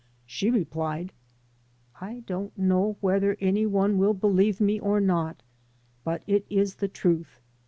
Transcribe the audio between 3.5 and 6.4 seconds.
one will believe me or not, but